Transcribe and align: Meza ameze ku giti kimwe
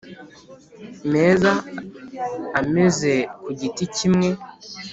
Meza 1.13 1.51
ameze 2.59 3.13
ku 3.43 3.49
giti 3.59 3.85
kimwe 3.95 4.29